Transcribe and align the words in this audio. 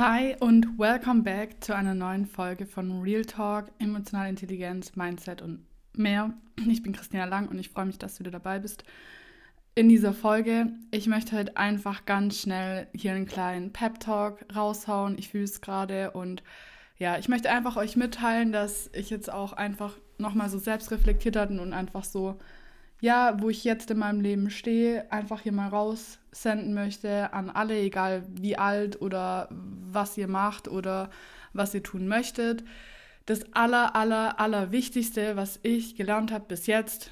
Hi 0.00 0.34
und 0.40 0.78
welcome 0.78 1.24
back 1.24 1.62
zu 1.62 1.76
einer 1.76 1.94
neuen 1.94 2.24
Folge 2.24 2.64
von 2.64 3.02
Real 3.02 3.22
Talk, 3.22 3.66
emotionale 3.78 4.30
Intelligenz, 4.30 4.96
Mindset 4.96 5.42
und 5.42 5.66
mehr. 5.94 6.32
Ich 6.70 6.82
bin 6.82 6.94
Christina 6.94 7.26
Lang 7.26 7.48
und 7.48 7.58
ich 7.58 7.68
freue 7.68 7.84
mich, 7.84 7.98
dass 7.98 8.14
du 8.14 8.20
wieder 8.20 8.30
dabei 8.30 8.60
bist 8.60 8.82
in 9.74 9.90
dieser 9.90 10.14
Folge. 10.14 10.72
Ich 10.90 11.06
möchte 11.06 11.36
heute 11.36 11.54
einfach 11.58 12.06
ganz 12.06 12.40
schnell 12.40 12.86
hier 12.94 13.12
einen 13.12 13.26
kleinen 13.26 13.74
Pep 13.74 14.00
Talk 14.00 14.42
raushauen. 14.56 15.18
Ich 15.18 15.28
fühle 15.28 15.44
es 15.44 15.60
gerade 15.60 16.12
und 16.12 16.42
ja, 16.96 17.18
ich 17.18 17.28
möchte 17.28 17.50
einfach 17.50 17.76
euch 17.76 17.94
mitteilen, 17.94 18.52
dass 18.52 18.88
ich 18.94 19.10
jetzt 19.10 19.30
auch 19.30 19.52
einfach 19.52 19.98
nochmal 20.16 20.48
so 20.48 20.56
selbst 20.56 20.90
reflektiert 20.92 21.36
hatte 21.36 21.60
und 21.60 21.74
einfach 21.74 22.04
so, 22.04 22.38
ja, 23.00 23.40
wo 23.40 23.48
ich 23.48 23.64
jetzt 23.64 23.90
in 23.90 23.98
meinem 23.98 24.20
Leben 24.20 24.50
stehe, 24.50 25.10
einfach 25.10 25.40
hier 25.40 25.52
mal 25.52 25.68
raussenden 25.68 26.74
möchte 26.74 27.32
an 27.32 27.48
alle, 27.50 27.78
egal 27.78 28.24
wie 28.28 28.56
alt 28.58 29.00
oder 29.00 29.48
was 29.50 30.18
ihr 30.18 30.28
macht 30.28 30.68
oder 30.68 31.10
was 31.52 31.74
ihr 31.74 31.82
tun 31.82 32.08
möchtet. 32.08 32.62
Das 33.26 33.52
aller, 33.54 33.96
aller, 33.96 34.38
aller 34.38 34.70
Wichtigste, 34.70 35.36
was 35.36 35.60
ich 35.62 35.96
gelernt 35.96 36.30
habe 36.32 36.44
bis 36.48 36.66
jetzt, 36.66 37.10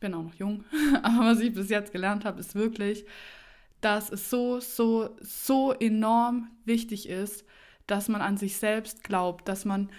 bin 0.00 0.14
auch 0.14 0.24
noch 0.24 0.34
jung, 0.34 0.64
aber 1.02 1.26
was 1.26 1.40
ich 1.40 1.54
bis 1.54 1.68
jetzt 1.68 1.92
gelernt 1.92 2.24
habe, 2.24 2.40
ist 2.40 2.54
wirklich, 2.54 3.04
dass 3.80 4.10
es 4.10 4.30
so, 4.30 4.60
so, 4.60 5.16
so 5.20 5.72
enorm 5.72 6.48
wichtig 6.64 7.08
ist, 7.08 7.44
dass 7.86 8.08
man 8.08 8.20
an 8.20 8.36
sich 8.36 8.56
selbst 8.56 9.04
glaubt, 9.04 9.48
dass 9.48 9.64
man 9.64 9.90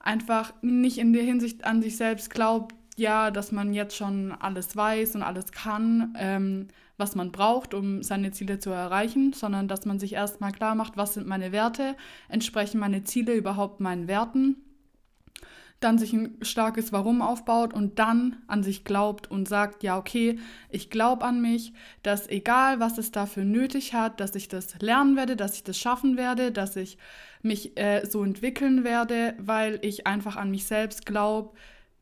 einfach 0.00 0.54
nicht 0.62 0.98
in 0.98 1.12
der 1.12 1.22
Hinsicht 1.22 1.64
an 1.64 1.82
sich 1.82 1.96
selbst 1.96 2.30
glaubt, 2.30 2.74
ja, 2.98 3.30
dass 3.30 3.52
man 3.52 3.72
jetzt 3.72 3.96
schon 3.96 4.32
alles 4.32 4.76
weiß 4.76 5.14
und 5.14 5.22
alles 5.22 5.52
kann, 5.52 6.14
ähm, 6.18 6.68
was 6.96 7.14
man 7.14 7.30
braucht, 7.30 7.74
um 7.74 8.02
seine 8.02 8.32
Ziele 8.32 8.58
zu 8.58 8.70
erreichen, 8.70 9.32
sondern 9.32 9.68
dass 9.68 9.86
man 9.86 9.98
sich 9.98 10.14
erstmal 10.14 10.52
klar 10.52 10.74
macht, 10.74 10.96
was 10.96 11.14
sind 11.14 11.26
meine 11.26 11.52
Werte, 11.52 11.96
entsprechen 12.28 12.80
meine 12.80 13.04
Ziele 13.04 13.34
überhaupt 13.34 13.80
meinen 13.80 14.08
Werten, 14.08 14.56
dann 15.80 15.96
sich 15.96 16.12
ein 16.12 16.36
starkes 16.42 16.92
Warum 16.92 17.22
aufbaut 17.22 17.72
und 17.72 18.00
dann 18.00 18.42
an 18.48 18.64
sich 18.64 18.82
glaubt 18.82 19.30
und 19.30 19.46
sagt, 19.46 19.84
ja, 19.84 19.96
okay, 19.96 20.40
ich 20.70 20.90
glaube 20.90 21.24
an 21.24 21.40
mich, 21.40 21.72
dass 22.02 22.28
egal, 22.28 22.80
was 22.80 22.98
es 22.98 23.12
dafür 23.12 23.44
nötig 23.44 23.94
hat, 23.94 24.18
dass 24.18 24.34
ich 24.34 24.48
das 24.48 24.80
lernen 24.80 25.14
werde, 25.14 25.36
dass 25.36 25.54
ich 25.54 25.62
das 25.62 25.78
schaffen 25.78 26.16
werde, 26.16 26.50
dass 26.50 26.74
ich 26.74 26.98
mich 27.42 27.78
äh, 27.78 28.04
so 28.04 28.24
entwickeln 28.24 28.82
werde, 28.82 29.34
weil 29.38 29.78
ich 29.82 30.06
einfach 30.06 30.34
an 30.34 30.50
mich 30.50 30.66
selbst 30.66 31.06
glaube, 31.06 31.52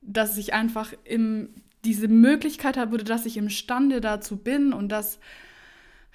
dass 0.07 0.39
ich 0.39 0.55
einfach 0.55 0.93
im, 1.05 1.51
diese 1.85 2.09
Möglichkeit 2.09 2.77
habe, 2.77 2.99
dass 2.99 3.27
ich 3.27 3.37
imstande 3.37 4.01
dazu 4.01 4.37
bin 4.37 4.73
und 4.73 4.89
dass, 4.89 5.19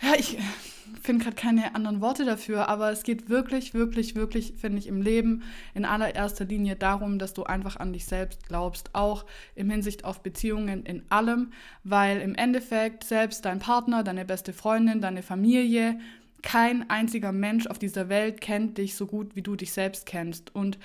ja, 0.02 0.14
ich 0.18 0.38
finde 1.02 1.24
gerade 1.24 1.36
keine 1.36 1.76
anderen 1.76 2.02
Worte 2.02 2.26
dafür, 2.26 2.68
aber 2.68 2.92
es 2.92 3.04
geht 3.04 3.30
wirklich, 3.30 3.74
wirklich, 3.74 4.16
wirklich, 4.16 4.54
finde 4.58 4.80
ich, 4.80 4.88
im 4.88 5.02
Leben 5.02 5.44
in 5.74 5.86
allererster 5.86 6.46
Linie 6.46 6.76
darum, 6.76 7.20
dass 7.20 7.34
du 7.34 7.44
einfach 7.44 7.78
an 7.78 7.94
dich 7.94 8.06
selbst 8.06 8.48
glaubst, 8.48 8.94
auch 8.94 9.26
im 9.56 9.70
Hinsicht 9.70 10.04
auf 10.04 10.22
Beziehungen 10.22 10.86
in 10.86 11.04
allem, 11.10 11.52
weil 11.84 12.20
im 12.22 12.36
Endeffekt 12.36 13.04
selbst 13.04 13.46
dein 13.46 13.60
Partner, 13.60 14.04
deine 14.04 14.26
beste 14.26 14.54
Freundin, 14.54 15.02
deine 15.02 15.24
Familie, 15.24 16.00
kein 16.42 16.90
einziger 16.90 17.32
Mensch 17.32 17.68
auf 17.68 17.80
dieser 17.80 18.10
Welt 18.10 18.42
kennt 18.42 18.78
dich 18.78 18.96
so 18.96 19.06
gut, 19.06 19.36
wie 19.36 19.44
du 19.44 19.56
dich 19.56 19.72
selbst 19.72 20.06
kennst. 20.06 20.54
Und 20.56 20.80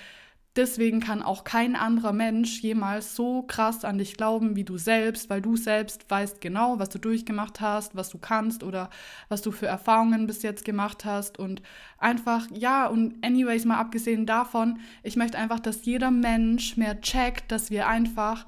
deswegen 0.56 1.00
kann 1.00 1.22
auch 1.22 1.44
kein 1.44 1.76
anderer 1.76 2.12
Mensch 2.12 2.60
jemals 2.60 3.14
so 3.14 3.42
krass 3.42 3.84
an 3.84 3.98
dich 3.98 4.16
glauben 4.16 4.56
wie 4.56 4.64
du 4.64 4.78
selbst, 4.78 5.28
weil 5.28 5.42
du 5.42 5.56
selbst 5.56 6.10
weißt 6.10 6.40
genau, 6.40 6.78
was 6.78 6.88
du 6.88 6.98
durchgemacht 6.98 7.60
hast, 7.60 7.94
was 7.94 8.08
du 8.08 8.18
kannst 8.18 8.62
oder 8.62 8.90
was 9.28 9.42
du 9.42 9.50
für 9.50 9.66
Erfahrungen 9.66 10.26
bis 10.26 10.42
jetzt 10.42 10.64
gemacht 10.64 11.04
hast. 11.04 11.38
Und 11.38 11.62
einfach, 11.98 12.48
ja, 12.52 12.86
und 12.86 13.14
anyways, 13.24 13.64
mal 13.64 13.78
abgesehen 13.78 14.26
davon, 14.26 14.78
ich 15.02 15.16
möchte 15.16 15.38
einfach, 15.38 15.60
dass 15.60 15.84
jeder 15.84 16.10
Mensch 16.10 16.76
mehr 16.76 17.00
checkt, 17.00 17.52
dass 17.52 17.70
wir 17.70 17.86
einfach 17.88 18.46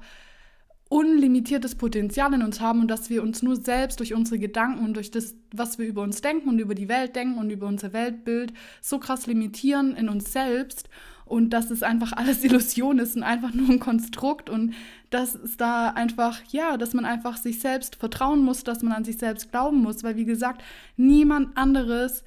unlimitiertes 0.89 1.75
Potenzial 1.75 2.33
in 2.33 2.41
uns 2.41 2.59
haben 2.59 2.81
und 2.81 2.87
dass 2.87 3.11
wir 3.11 3.21
uns 3.21 3.43
nur 3.43 3.55
selbst 3.55 3.99
durch 3.99 4.15
unsere 4.15 4.39
Gedanken 4.39 4.83
und 4.83 4.95
durch 4.95 5.11
das, 5.11 5.35
was 5.53 5.77
wir 5.77 5.85
über 5.85 6.01
uns 6.01 6.21
denken 6.21 6.49
und 6.49 6.57
über 6.57 6.73
die 6.73 6.89
Welt 6.89 7.15
denken 7.15 7.37
und 7.37 7.51
über 7.51 7.67
unser 7.67 7.93
Weltbild 7.93 8.53
so 8.81 8.97
krass 8.97 9.27
limitieren 9.27 9.95
in 9.95 10.09
uns 10.09 10.33
selbst 10.33 10.89
und 11.29 11.51
dass 11.51 11.71
es 11.71 11.83
einfach 11.83 12.13
alles 12.13 12.43
Illusion 12.43 12.99
ist 12.99 13.15
und 13.15 13.23
einfach 13.23 13.53
nur 13.53 13.69
ein 13.69 13.79
Konstrukt 13.79 14.49
und 14.49 14.73
dass 15.09 15.35
es 15.35 15.57
da 15.57 15.89
einfach, 15.89 16.41
ja, 16.49 16.77
dass 16.77 16.93
man 16.93 17.05
einfach 17.05 17.37
sich 17.37 17.59
selbst 17.59 17.95
vertrauen 17.95 18.43
muss, 18.43 18.63
dass 18.63 18.83
man 18.83 18.93
an 18.93 19.05
sich 19.05 19.17
selbst 19.17 19.51
glauben 19.51 19.77
muss, 19.77 20.03
weil 20.03 20.15
wie 20.15 20.25
gesagt, 20.25 20.63
niemand 20.97 21.55
anderes, 21.57 22.23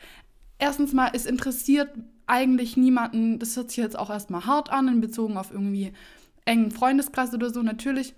erstens 0.59 0.93
mal, 0.93 1.11
es 1.13 1.27
interessiert 1.27 1.91
eigentlich 2.27 2.77
niemanden, 2.77 3.39
das 3.39 3.57
hört 3.57 3.71
sich 3.71 3.79
jetzt 3.79 3.99
auch 3.99 4.11
erstmal 4.11 4.47
hart 4.47 4.71
an, 4.71 4.89
in 4.89 5.01
Bezug 5.01 5.37
auf 5.37 5.51
irgendwie 5.51 5.93
engen 6.45 6.71
Freundeskreis 6.71 7.35
oder 7.35 7.51
so, 7.51 7.63
natürlich 7.63 8.15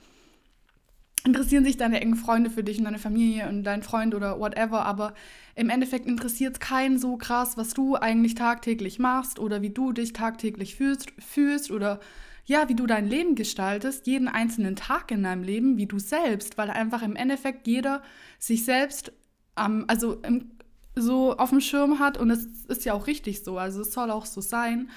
interessieren 1.25 1.65
sich 1.65 1.77
deine 1.77 2.01
engen 2.01 2.17
Freunde 2.17 2.51
für 2.51 2.62
dich 2.62 2.79
und 2.79 2.85
deine 2.85 2.99
Familie 2.99 3.49
und 3.49 3.65
dein 3.65 3.83
Freund 3.83 4.15
oder 4.15 4.39
whatever, 4.39 4.85
aber 4.85 5.15
im 5.55 5.71
Endeffekt 5.71 6.07
interessiert 6.07 6.55
es 6.55 6.61
keinen 6.61 6.99
so 6.99 7.17
krass, 7.17 7.57
was 7.57 7.75
du 7.75 7.97
eigentlich 7.97 8.35
tagtäglich 8.35 8.99
machst 8.99 9.39
oder 9.39 9.62
wie 9.62 9.71
du 9.71 9.93
dich 9.93 10.12
tagtäglich 10.12 10.77
fühlst, 10.77 11.12
fühlst 11.19 11.71
oder 11.71 12.01
ja, 12.47 12.69
wie 12.69 12.75
du 12.75 12.87
dein 12.87 13.09
Leben 13.09 13.37
gestaltest, 13.37 14.07
jeden 14.07 14.29
einzelnen 14.29 14.77
Tag 14.77 15.11
in 15.11 15.23
deinem 15.23 15.43
Leben, 15.43 15.79
wie 15.79 15.87
du 15.87 15.99
selbst, 15.99 16.59
weil 16.59 16.69
einfach 16.69 17.03
im 17.03 17.17
Endeffekt 17.17 17.67
jeder 17.67 18.03
sich 18.39 18.67
selbst 18.67 19.12
ähm, 19.59 19.85
also 19.89 20.15
im, 20.23 20.51
so 20.97 21.37
auf 21.37 21.50
dem 21.50 21.60
Schirm 21.60 21.99
hat 21.99 22.19
und 22.19 22.31
es 22.31 22.47
ist 22.69 22.84
ja 22.84 22.94
auch 22.94 23.06
richtig 23.06 23.43
so, 23.44 23.59
also 23.59 23.82
es 23.82 23.93
soll 23.93 24.10
auch 24.10 24.27
so 24.27 24.41
sein. 24.41 24.91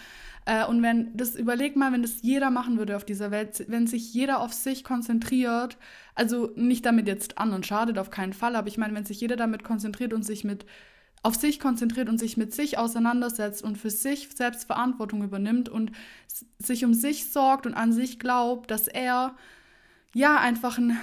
Äh, 0.45 0.65
und 0.65 0.81
wenn 0.81 1.15
das, 1.15 1.35
überleg 1.35 1.75
mal, 1.75 1.91
wenn 1.91 2.01
das 2.01 2.21
jeder 2.21 2.49
machen 2.49 2.77
würde 2.77 2.95
auf 2.95 3.03
dieser 3.03 3.31
Welt, 3.31 3.65
wenn 3.67 3.87
sich 3.87 4.13
jeder 4.13 4.39
auf 4.39 4.53
sich 4.53 4.83
konzentriert, 4.83 5.77
also 6.15 6.51
nicht 6.55 6.85
damit 6.85 7.07
jetzt 7.07 7.37
anderen 7.37 7.63
schadet, 7.63 7.97
auf 7.99 8.11
keinen 8.11 8.33
Fall, 8.33 8.55
aber 8.55 8.67
ich 8.67 8.77
meine, 8.77 8.95
wenn 8.95 9.05
sich 9.05 9.19
jeder 9.19 9.35
damit 9.35 9.63
konzentriert 9.63 10.13
und 10.13 10.23
sich 10.23 10.43
mit 10.43 10.65
auf 11.23 11.35
sich 11.35 11.59
konzentriert 11.59 12.09
und 12.09 12.19
sich 12.19 12.37
mit 12.37 12.53
sich 12.53 12.77
auseinandersetzt 12.77 13.63
und 13.63 13.77
für 13.77 13.89
sich 13.89 14.29
selbst 14.35 14.65
Verantwortung 14.65 15.23
übernimmt 15.23 15.67
und 15.67 15.91
sich 16.59 16.85
um 16.85 16.93
sich 16.93 17.31
sorgt 17.31 17.65
und 17.65 17.73
an 17.73 17.91
sich 17.91 18.19
glaubt, 18.19 18.71
dass 18.71 18.87
er 18.87 19.35
ja 20.13 20.37
einfach 20.37 20.77
ein 20.77 20.97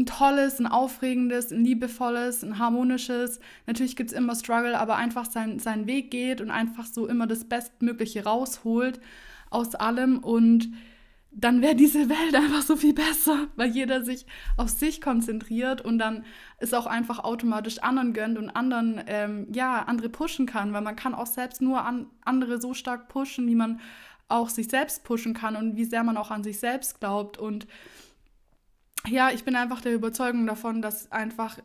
ein 0.00 0.06
tolles, 0.06 0.58
ein 0.58 0.66
aufregendes, 0.66 1.52
ein 1.52 1.64
liebevolles, 1.64 2.42
ein 2.42 2.58
harmonisches. 2.58 3.38
Natürlich 3.66 3.96
gibt 3.96 4.10
es 4.10 4.16
immer 4.16 4.34
Struggle, 4.34 4.78
aber 4.78 4.96
einfach 4.96 5.26
sein, 5.26 5.58
seinen 5.58 5.86
Weg 5.86 6.10
geht 6.10 6.40
und 6.40 6.50
einfach 6.50 6.86
so 6.86 7.06
immer 7.06 7.26
das 7.26 7.44
Bestmögliche 7.44 8.24
rausholt 8.24 9.00
aus 9.50 9.74
allem. 9.74 10.18
Und 10.18 10.72
dann 11.32 11.60
wäre 11.60 11.76
diese 11.76 12.08
Welt 12.08 12.34
einfach 12.34 12.62
so 12.62 12.76
viel 12.76 12.94
besser, 12.94 13.48
weil 13.56 13.70
jeder 13.70 14.02
sich 14.02 14.26
auf 14.56 14.70
sich 14.70 15.00
konzentriert 15.00 15.82
und 15.82 15.98
dann 15.98 16.24
es 16.58 16.72
auch 16.72 16.86
einfach 16.86 17.18
automatisch 17.22 17.78
anderen 17.80 18.14
gönnt 18.14 18.38
und 18.38 18.50
anderen, 18.50 19.02
ähm, 19.06 19.48
ja, 19.52 19.82
andere 19.82 20.08
pushen 20.08 20.46
kann, 20.46 20.72
weil 20.72 20.82
man 20.82 20.96
kann 20.96 21.14
auch 21.14 21.26
selbst 21.26 21.60
nur 21.60 21.84
an 21.84 22.06
andere 22.24 22.60
so 22.60 22.72
stark 22.72 23.08
pushen, 23.08 23.46
wie 23.46 23.54
man 23.54 23.80
auch 24.28 24.48
sich 24.48 24.68
selbst 24.68 25.04
pushen 25.04 25.34
kann 25.34 25.56
und 25.56 25.76
wie 25.76 25.84
sehr 25.84 26.04
man 26.04 26.16
auch 26.16 26.30
an 26.30 26.42
sich 26.42 26.58
selbst 26.58 27.00
glaubt 27.00 27.36
und 27.36 27.66
ja, 29.10 29.30
ich 29.30 29.44
bin 29.44 29.56
einfach 29.56 29.80
der 29.80 29.94
Überzeugung 29.94 30.46
davon, 30.46 30.82
dass 30.82 31.10
einfach 31.12 31.58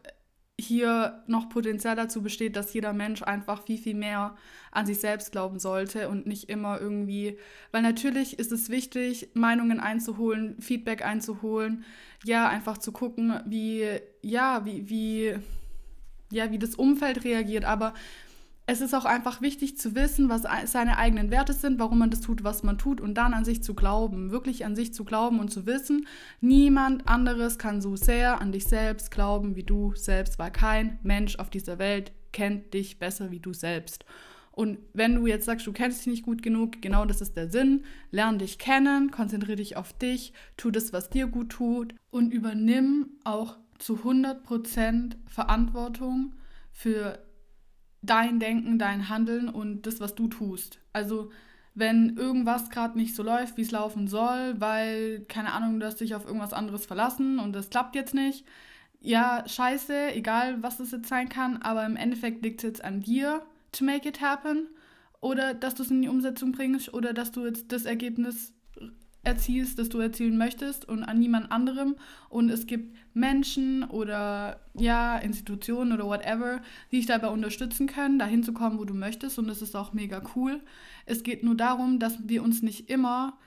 hier 0.60 1.24
noch 1.28 1.50
Potenzial 1.50 1.96
dazu 1.96 2.22
besteht, 2.22 2.56
dass 2.56 2.74
jeder 2.74 2.94
Mensch 2.94 3.22
einfach 3.22 3.64
viel, 3.64 3.78
viel 3.78 3.96
mehr 3.96 4.36
an 4.72 4.86
sich 4.86 5.00
selbst 5.00 5.32
glauben 5.32 5.60
sollte 5.60 6.08
und 6.08 6.28
nicht 6.28 6.50
immer 6.50 6.80
irgendwie, 6.80 7.38
weil 7.72 7.82
natürlich 7.82 8.40
ist 8.40 8.54
es 8.54 8.70
wichtig, 8.70 9.30
Meinungen 9.34 9.82
einzuholen, 9.82 10.62
Feedback 10.62 11.06
einzuholen, 11.06 11.84
ja, 12.24 12.48
einfach 12.48 12.78
zu 12.78 12.94
gucken, 12.94 13.42
wie, 13.46 13.86
ja, 14.22 14.64
wie, 14.66 14.90
wie, 14.90 15.36
ja, 16.32 16.52
wie 16.52 16.60
das 16.60 16.76
Umfeld 16.76 17.26
reagiert, 17.26 17.66
aber 17.66 17.94
es 18.68 18.82
ist 18.82 18.96
auch 18.96 19.06
einfach 19.06 19.42
wichtig 19.42 19.78
zu 19.78 19.94
wissen, 19.94 20.28
was 20.28 20.44
seine 20.66 20.98
eigenen 20.98 21.30
Werte 21.30 21.54
sind, 21.54 21.78
warum 21.80 22.00
man 22.00 22.10
das 22.10 22.22
tut, 22.22 22.44
was 22.44 22.64
man 22.64 22.80
tut 22.80 23.00
und 23.00 23.14
dann 23.16 23.34
an 23.34 23.46
sich 23.46 23.62
zu 23.62 23.76
glauben, 23.76 24.32
wirklich 24.32 24.66
an 24.66 24.76
sich 24.76 24.94
zu 24.94 25.06
glauben 25.06 25.40
und 25.40 25.52
zu 25.52 25.68
wissen, 25.68 26.08
niemand 26.42 27.08
anderes 27.08 27.60
kann 27.60 27.82
so 27.82 27.96
sehr 27.96 28.42
an 28.42 28.52
dich 28.52 28.66
selbst 28.66 29.12
glauben 29.12 29.56
wie 29.56 29.64
du 29.64 29.94
selbst, 29.96 30.40
weil 30.40 30.52
kein 30.52 31.00
Mensch 31.04 31.38
auf 31.38 31.52
dieser 31.52 31.78
Welt 31.78 32.12
kennt 32.32 32.74
dich 32.74 32.98
besser 32.98 33.30
wie 33.30 33.40
du 33.40 33.54
selbst. 33.54 34.04
Und 34.52 34.80
wenn 34.94 35.16
du 35.16 35.28
jetzt 35.28 35.46
sagst, 35.46 35.68
du 35.68 35.74
kennst 35.74 36.00
dich 36.00 36.08
nicht 36.08 36.24
gut 36.24 36.42
genug, 36.42 36.82
genau 36.82 37.06
das 37.06 37.20
ist 37.20 37.36
der 37.36 37.50
Sinn. 37.50 37.84
Lern 38.10 38.40
dich 38.40 38.58
kennen, 38.58 39.12
konzentriere 39.12 39.58
dich 39.58 39.76
auf 39.76 39.92
dich, 39.92 40.32
tu 40.56 40.72
das, 40.72 40.94
was 40.94 41.10
dir 41.10 41.28
gut 41.28 41.50
tut 41.50 41.94
und 42.10 42.32
übernimm 42.32 43.10
auch 43.26 43.58
zu 43.80 43.96
100% 43.98 45.18
Verantwortung 45.28 46.36
für 46.72 47.20
dein 48.06 48.40
Denken, 48.40 48.80
dein 48.80 49.10
Handeln 49.10 49.50
und 49.50 49.88
das, 49.88 50.00
was 50.00 50.16
du 50.16 50.28
tust. 50.28 50.80
Also 50.94 51.32
wenn 51.74 52.16
irgendwas 52.18 52.70
gerade 52.70 52.98
nicht 52.98 53.16
so 53.16 53.24
läuft, 53.24 53.58
wie 53.58 53.62
es 53.64 53.72
laufen 53.72 54.08
soll, 54.08 54.56
weil, 54.60 55.26
keine 55.28 55.52
Ahnung, 55.52 55.80
du 55.80 55.86
hast 55.86 56.00
dich 56.00 56.16
auf 56.16 56.26
irgendwas 56.26 56.54
anderes 56.54 56.86
verlassen 56.86 57.40
und 57.40 57.54
das 57.54 57.70
klappt 57.70 57.96
jetzt 57.96 58.14
nicht. 58.14 58.46
Ja, 59.02 59.44
scheiße, 59.48 60.14
egal 60.14 60.64
was 60.64 60.78
das 60.78 60.92
jetzt 60.92 61.10
sein 61.10 61.30
kann, 61.30 61.58
aber 61.58 61.86
im 61.86 61.96
Endeffekt 61.98 62.44
liegt 62.44 62.64
es 62.64 62.70
jetzt 62.70 62.84
an 62.84 63.02
dir 63.02 63.42
to 63.72 63.84
make 63.84 64.08
it 64.08 64.22
happen. 64.22 64.68
oder 65.22 65.54
dass 65.56 65.76
du 65.76 65.84
es 65.84 65.92
in 65.92 66.02
die 66.04 66.08
Umsetzung 66.08 66.52
bringst 66.52 66.94
oder 66.94 67.12
dass 67.14 67.32
du 67.32 67.46
jetzt 67.46 67.72
das 67.72 67.86
Ergebnis 67.86 68.54
erzielst, 69.26 69.80
das 69.80 69.90
du 69.90 70.00
erzielen 70.00 70.38
möchtest 70.38 70.88
und 70.88 71.04
an 71.04 71.20
niemand 71.20 71.52
anderem. 71.52 71.96
Und 72.30 72.50
es 72.50 72.66
gibt 72.66 72.96
Menschen 73.14 73.84
oder 73.84 74.60
ja, 74.74 75.18
Institutionen 75.18 75.94
oder 75.94 76.06
whatever, 76.06 76.62
die 76.92 76.98
dich 76.98 77.06
dabei 77.06 77.30
unterstützen 77.30 77.88
können, 77.88 78.20
dahin 78.20 78.44
zu 78.44 78.54
kommen, 78.54 78.80
wo 78.80 78.86
du 78.86 78.94
möchtest. 78.94 79.40
Und 79.40 79.48
das 79.48 79.62
ist 79.62 79.76
auch 79.76 79.94
mega 79.94 80.22
cool. 80.36 80.62
Es 81.06 81.24
geht 81.24 81.44
nur 81.44 81.56
darum, 81.56 82.00
dass 82.00 82.28
wir 82.28 82.44
uns 82.44 82.62
nicht 82.62 82.90
immer 82.90 83.38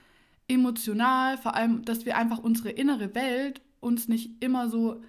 emotional, 0.47 1.37
vor 1.37 1.55
allem, 1.55 1.85
dass 1.85 2.05
wir 2.05 2.17
einfach 2.17 2.39
unsere 2.39 2.69
innere 2.69 3.15
Welt 3.15 3.61
uns 3.79 4.07
nicht 4.07 4.43
immer 4.43 4.67
so 4.67 5.01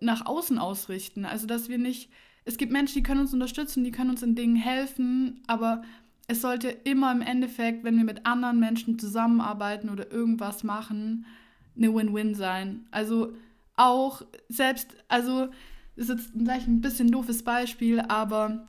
nach 0.00 0.26
außen 0.26 0.58
ausrichten. 0.58 1.24
Also, 1.24 1.46
dass 1.46 1.68
wir 1.68 1.78
nicht, 1.78 2.10
es 2.44 2.56
gibt 2.56 2.72
Menschen, 2.72 2.94
die 2.94 3.02
können 3.02 3.20
uns 3.20 3.32
unterstützen, 3.32 3.84
die 3.84 3.90
können 3.90 4.10
uns 4.10 4.22
in 4.22 4.34
Dingen 4.34 4.56
helfen, 4.56 5.42
aber 5.46 5.82
es 6.28 6.42
sollte 6.42 6.68
immer 6.68 7.10
im 7.10 7.22
Endeffekt, 7.22 7.84
wenn 7.84 7.96
wir 7.96 8.04
mit 8.04 8.26
anderen 8.26 8.60
Menschen 8.60 8.98
zusammenarbeiten 8.98 9.88
oder 9.88 10.12
irgendwas 10.12 10.62
machen, 10.62 11.26
eine 11.74 11.92
Win-Win 11.94 12.34
sein. 12.34 12.86
Also 12.90 13.32
auch 13.76 14.22
selbst, 14.48 14.94
also 15.08 15.48
ist 15.96 16.10
jetzt 16.10 16.32
gleich 16.38 16.66
ein 16.66 16.82
bisschen 16.82 17.10
doofes 17.10 17.42
Beispiel, 17.42 18.00
aber 18.00 18.68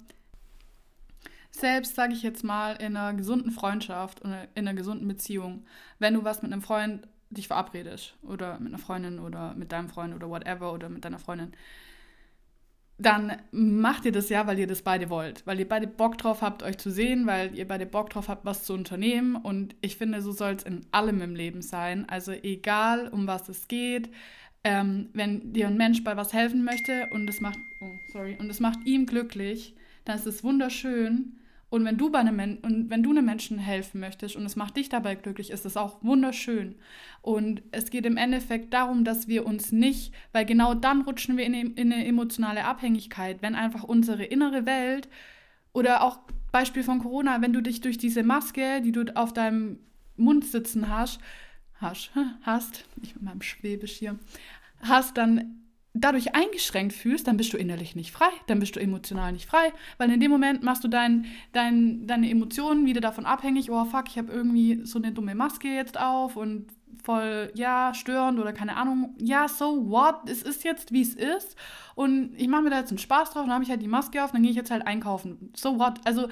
selbst, 1.52 1.96
sage 1.96 2.14
ich 2.14 2.24
jetzt 2.24 2.44
mal, 2.44 2.74
in 2.76 2.96
einer 2.96 3.14
gesunden 3.14 3.52
Freundschaft 3.52 4.22
oder 4.24 4.48
in 4.56 4.68
einer 4.68 4.78
gesunden 4.78 5.08
Beziehung, 5.08 5.66
wenn 6.00 6.14
du 6.14 6.24
was 6.24 6.42
mit 6.42 6.54
einem 6.54 6.62
Freund 6.62 7.08
dich 7.30 7.48
verabredest 7.48 8.16
oder 8.24 8.58
mit 8.60 8.70
einer 8.70 8.82
Freundin 8.82 9.20
oder 9.20 9.54
mit 9.54 9.72
deinem 9.72 9.90
Freund 9.90 10.16
oder 10.16 10.30
whatever 10.30 10.72
oder 10.74 10.90
mit 10.90 11.04
deiner 11.04 11.20
Freundin, 11.20 11.52
dann 13.00 13.38
macht 13.52 14.04
ihr 14.04 14.12
das 14.12 14.28
ja, 14.28 14.46
weil 14.46 14.60
ihr 14.60 14.68
das 14.68 14.82
beide 14.82 15.10
wollt, 15.10 15.48
weil 15.48 15.58
ihr 15.60 15.68
beide 15.68 15.88
Bock 15.88 16.18
drauf 16.18 16.42
habt, 16.42 16.64
euch 16.64 16.78
zu 16.78 16.92
sehen, 16.92 17.26
weil 17.26 17.56
ihr 17.56 17.66
beide 17.66 17.86
Bock 17.86 18.10
drauf 18.10 18.28
habt, 18.28 18.46
was 18.46 18.66
zu 18.66 18.74
unternehmen. 18.74 19.38
Und 19.38 19.76
ich 19.80 19.96
finde, 19.96 20.22
so 20.22 20.34
soll 20.34 20.56
es 20.56 20.64
in 20.64 20.86
allem 20.92 21.22
im 21.22 21.34
Leben 21.34 21.62
sein. 21.62 22.08
Also 22.10 22.34
egal, 22.34 23.08
um 23.08 23.26
was 23.26 23.48
es 23.48 23.70
geht, 23.70 24.10
ähm, 24.66 25.10
wenn 25.14 25.54
dir 25.54 25.68
ein 25.68 25.78
Mensch 25.78 26.04
bei 26.04 26.18
was 26.18 26.34
helfen 26.34 26.66
möchte 26.66 27.08
und 27.12 27.30
es 27.30 27.40
macht, 27.40 27.58
oh, 27.80 27.98
sorry, 28.12 28.36
und 28.38 28.50
es 28.50 28.60
macht 28.60 28.86
ihm 28.86 29.06
glücklich, 29.06 29.76
dann 30.04 30.18
ist 30.18 30.28
es 30.28 30.44
wunderschön. 30.44 31.39
Und 31.70 31.86
wenn 31.86 31.98
du 31.98 32.10
bei 32.10 32.20
einem 32.20 32.36
Men 32.36 32.58
und 32.60 32.90
wenn 32.90 33.04
du 33.04 33.12
einem 33.12 33.26
Menschen 33.26 33.60
helfen 33.60 34.00
möchtest 34.00 34.36
und 34.36 34.46
es 34.46 34.56
macht 34.56 34.76
dich 34.76 34.90
dabei 34.90 35.16
glücklich, 35.16 35.52
ist 35.52 35.66
es 35.66 35.78
auch 35.78 36.04
wunderschön. 36.04 36.76
Und 37.22 37.62
es 37.72 37.92
geht 37.92 38.06
im 38.06 38.18
Endeffekt 38.18 38.74
darum, 38.74 39.04
dass 39.04 39.28
wir 39.28 39.46
uns 39.46 39.72
nicht, 39.72 40.14
weil 40.32 40.46
genau 40.46 40.74
dann 40.74 41.02
rutschen 41.02 41.38
wir 41.38 41.46
in, 41.46 41.54
in 41.54 41.94
eine 41.94 42.06
emotionale 42.06 42.66
Abhängigkeit, 42.66 43.42
wenn 43.42 43.54
einfach 43.54 43.84
unsere 43.84 44.24
innere 44.24 44.66
Welt 44.66 45.10
oder 45.72 46.02
auch 46.02 46.20
Beispiel 46.52 46.84
von 46.84 47.00
Corona, 47.00 47.42
wenn 47.42 47.54
du 47.54 47.62
dich 47.62 47.82
durch 47.82 48.00
diese 48.00 48.24
Maske, 48.24 48.82
die 48.82 48.92
du 48.92 49.06
auf 49.16 49.34
deinem 49.34 49.78
Mund 50.18 50.46
sitzen 50.46 50.90
hast, 50.90 51.20
hast, 51.76 52.12
hast, 52.42 52.86
ich 53.02 53.14
mit 53.14 53.24
meinem 53.24 53.42
Schwäbisch 53.42 53.98
hier, 53.98 54.18
hast, 54.82 55.18
dann 55.18 55.60
dadurch 55.94 56.36
eingeschränkt 56.36 56.94
fühlst, 56.94 57.28
dann 57.28 57.38
bist 57.38 57.54
du 57.54 57.58
innerlich 57.58 57.96
nicht 57.96 58.12
frei, 58.12 58.30
dann 58.48 58.60
bist 58.60 58.76
du 58.76 58.80
emotional 58.80 59.32
nicht 59.32 59.48
frei, 59.48 59.74
weil 59.98 60.12
in 60.12 60.20
dem 60.20 60.32
Moment 60.32 60.64
machst 60.64 60.84
du 60.84 60.88
dein, 60.88 61.26
dein, 61.52 62.06
deine 62.06 62.30
Emotionen 62.30 62.86
wieder 62.86 63.02
davon 63.02 63.26
abhängig, 63.26 63.72
oh 63.72 63.86
fuck, 63.86 64.06
ich 64.08 64.18
habe 64.18 64.32
irgendwie 64.32 64.82
so 64.86 65.00
eine 65.00 65.12
dumme 65.12 65.36
Maske 65.36 65.68
jetzt 65.68 66.00
auf 66.00 66.36
und 66.36 66.68
voll, 67.04 67.52
ja, 67.56 67.94
störend 67.94 68.40
oder 68.40 68.54
keine 68.54 68.76
Ahnung, 68.76 69.16
ja, 69.18 69.48
so 69.48 69.90
what, 69.90 70.30
es 70.30 70.44
ist 70.44 70.64
jetzt, 70.64 70.92
wie 70.92 71.02
es 71.02 71.16
ist. 71.16 71.56
Und 71.96 72.34
ich 72.36 72.48
mache 72.48 72.64
mir 72.64 72.70
da 72.70 72.80
jetzt 72.80 72.92
einen 72.92 72.98
Spaß 72.98 73.32
drauf, 73.32 73.46
dann 73.46 73.54
habe 73.54 73.64
ich 73.64 73.70
halt 73.70 73.82
die 73.82 73.88
Maske 73.88 74.24
auf, 74.24 74.32
dann 74.32 74.42
gehe 74.42 74.52
ich 74.52 74.58
jetzt 74.58 74.72
halt 74.72 74.86
einkaufen, 74.86 75.52
so 75.56 75.80
what, 75.80 76.00
also 76.06 76.28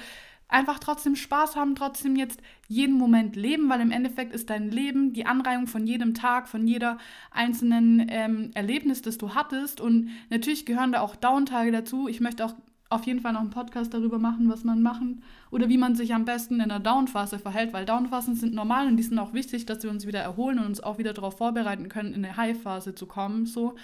einfach 0.50 0.80
trotzdem 0.80 1.16
Spaß 1.16 1.56
haben, 1.56 1.76
trotzdem 1.76 2.16
jetzt 2.16 2.42
jeden 2.68 2.98
Moment 2.98 3.36
leben, 3.36 3.70
weil 3.70 3.82
im 3.82 3.92
Endeffekt 3.92 4.34
ist 4.34 4.50
dein 4.50 4.72
Leben 4.72 5.14
die 5.14 5.26
Anreihung 5.26 5.68
von 5.68 5.86
jedem 5.86 6.14
Tag, 6.14 6.48
von 6.48 6.68
jeder 6.68 6.98
einzelnen 7.32 8.08
ähm, 8.10 8.52
Erlebnis, 8.54 9.02
das 9.02 9.18
du 9.18 9.36
hattest. 9.36 9.82
Und 9.82 10.10
natürlich 10.30 10.66
gehören 10.66 10.94
da 10.94 11.02
auch 11.02 11.16
Downtage 11.16 11.72
dazu. 11.72 12.08
Ich 12.08 12.22
möchte 12.22 12.46
auch 12.46 12.54
auf 12.90 13.06
jeden 13.06 13.20
Fall 13.20 13.34
noch 13.34 13.42
einen 13.42 13.50
Podcast 13.50 13.94
darüber 13.94 14.18
machen, 14.18 14.50
was 14.50 14.64
man 14.64 14.82
machen 14.82 15.24
oder 15.52 15.68
wie 15.68 15.78
man 15.78 15.96
sich 15.96 16.14
am 16.14 16.24
besten 16.24 16.62
in 16.62 16.70
der 16.70 16.80
Downphase 16.80 17.38
verhält, 17.38 17.74
weil 17.74 17.86
Downphasen 17.86 18.36
sind 18.36 18.54
normal 18.54 18.88
und 18.88 18.98
die 18.98 19.04
sind 19.04 19.20
auch 19.20 19.34
wichtig, 19.34 19.66
dass 19.66 19.84
wir 19.84 19.90
uns 19.90 20.08
wieder 20.08 20.22
erholen 20.22 20.60
und 20.60 20.68
uns 20.68 20.80
auch 20.82 20.98
wieder 20.98 21.14
darauf 21.14 21.38
vorbereiten 21.38 21.90
können, 21.90 22.14
in 22.14 22.24
eine 22.24 22.38
High-Phase 22.38 22.96
zu 22.96 23.06
kommen. 23.06 23.46
So. 23.46 23.76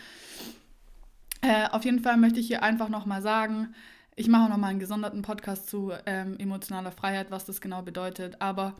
Äh, 1.41 1.67
auf 1.69 1.83
jeden 1.83 1.99
Fall 1.99 2.15
möchte 2.15 2.39
ich 2.39 2.47
hier 2.47 2.63
einfach 2.63 2.87
nochmal 2.87 3.21
sagen, 3.21 3.73
ich 4.15 4.27
mache 4.27 4.45
auch 4.45 4.49
nochmal 4.49 4.71
einen 4.71 4.79
gesonderten 4.79 5.21
Podcast 5.21 5.69
zu 5.69 5.91
ähm, 6.05 6.35
emotionaler 6.37 6.91
Freiheit, 6.91 7.31
was 7.31 7.45
das 7.45 7.61
genau 7.61 7.81
bedeutet. 7.81 8.41
Aber 8.41 8.75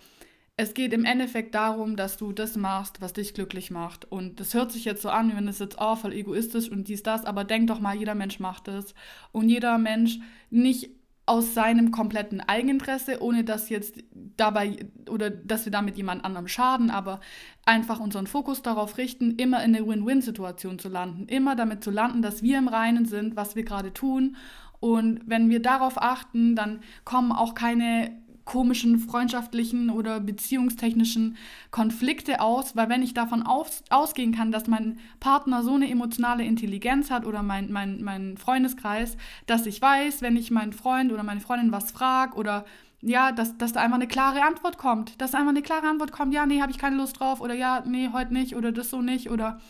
es 0.55 0.73
geht 0.75 0.93
im 0.93 1.05
Endeffekt 1.05 1.55
darum, 1.55 1.95
dass 1.95 2.17
du 2.17 2.31
das 2.31 2.55
machst, 2.55 3.01
was 3.01 3.13
dich 3.13 3.33
glücklich 3.33 3.71
macht. 3.71 4.05
Und 4.11 4.39
das 4.39 4.53
hört 4.53 4.71
sich 4.71 4.85
jetzt 4.85 5.01
so 5.01 5.09
an, 5.09 5.31
wie 5.31 5.35
wenn 5.35 5.47
es 5.47 5.59
jetzt 5.59 5.77
oh, 5.79 5.95
voll 5.95 6.13
egoistisch 6.13 6.69
und 6.69 6.87
dies, 6.87 7.01
das, 7.01 7.25
aber 7.25 7.43
denk 7.43 7.67
doch 7.67 7.79
mal, 7.79 7.95
jeder 7.95 8.15
Mensch 8.15 8.39
macht 8.39 8.67
es. 8.67 8.93
Und 9.31 9.49
jeder 9.49 9.77
Mensch 9.79 10.19
nicht 10.51 10.91
aus 11.25 11.53
seinem 11.53 11.91
kompletten 11.91 12.41
Eigeninteresse, 12.41 13.21
ohne 13.21 13.45
dass 13.45 13.69
jetzt 13.69 14.03
dabei 14.11 14.75
oder 15.09 15.29
dass 15.29 15.63
wir 15.63 15.71
damit 15.71 15.95
jemand 15.95 16.25
anderem 16.25 16.49
schaden, 16.49 16.89
aber 16.91 17.21
einfach 17.65 18.01
unseren 18.01 18.27
Fokus 18.27 18.61
darauf 18.61 18.97
richten, 18.97 19.37
immer 19.37 19.63
in 19.63 19.73
eine 19.73 19.87
Win-Win-Situation 19.87 20.79
zu 20.79 20.89
landen, 20.89 21.27
immer 21.27 21.55
damit 21.55 21.81
zu 21.81 21.91
landen, 21.91 22.21
dass 22.21 22.43
wir 22.43 22.57
im 22.57 22.67
Reinen 22.67 23.05
sind, 23.05 23.37
was 23.37 23.55
wir 23.55 23.63
gerade 23.63 23.93
tun 23.93 24.35
und 24.83 25.21
wenn 25.25 25.49
wir 25.49 25.61
darauf 25.61 25.93
achten, 25.97 26.57
dann 26.57 26.81
kommen 27.05 27.31
auch 27.31 27.55
keine 27.55 28.11
komischen 28.43 28.99
freundschaftlichen 28.99 29.89
oder 29.89 30.19
beziehungstechnischen 30.19 31.37
Konflikte 31.71 32.41
aus, 32.41 32.75
weil 32.75 32.89
wenn 32.89 33.01
ich 33.01 33.13
davon 33.13 33.43
aus, 33.43 33.81
ausgehen 33.89 34.35
kann, 34.35 34.51
dass 34.51 34.67
mein 34.67 34.99
Partner 35.21 35.63
so 35.63 35.75
eine 35.75 35.89
emotionale 35.89 36.43
Intelligenz 36.43 37.11
hat 37.11 37.25
oder 37.25 37.43
mein, 37.43 37.71
mein, 37.71 38.03
mein 38.03 38.37
Freundeskreis, 38.37 39.15
dass 39.45 39.65
ich 39.67 39.81
weiß, 39.81 40.21
wenn 40.21 40.35
ich 40.35 40.51
meinen 40.51 40.73
Freund 40.73 41.13
oder 41.13 41.23
meine 41.23 41.39
Freundin 41.39 41.71
was 41.71 41.93
frage 41.93 42.35
oder 42.35 42.65
ja, 42.99 43.31
dass, 43.31 43.57
dass 43.57 43.71
da 43.71 43.79
einfach 43.79 43.95
eine 43.95 44.07
klare 44.07 44.41
Antwort 44.41 44.77
kommt, 44.77 45.21
dass 45.21 45.33
einfach 45.33 45.51
eine 45.51 45.61
klare 45.61 45.87
Antwort 45.87 46.11
kommt, 46.11 46.33
ja, 46.33 46.45
nee, 46.45 46.61
habe 46.61 46.73
ich 46.73 46.77
keine 46.77 46.97
Lust 46.97 47.21
drauf 47.21 47.39
oder 47.39 47.53
ja, 47.53 47.83
nee, 47.87 48.09
heute 48.11 48.33
nicht 48.33 48.57
oder 48.57 48.73
das 48.73 48.89
so 48.89 49.01
nicht 49.01 49.31
oder 49.31 49.61